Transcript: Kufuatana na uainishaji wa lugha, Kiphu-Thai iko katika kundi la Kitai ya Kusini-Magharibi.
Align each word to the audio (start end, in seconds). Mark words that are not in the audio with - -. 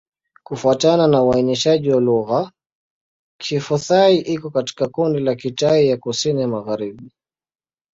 Kufuatana 0.43 1.07
na 1.07 1.23
uainishaji 1.23 1.91
wa 1.91 2.01
lugha, 2.01 2.51
Kiphu-Thai 3.39 4.17
iko 4.17 4.49
katika 4.49 4.87
kundi 4.87 5.19
la 5.19 5.35
Kitai 5.35 5.87
ya 5.87 5.97
Kusini-Magharibi. 5.97 7.11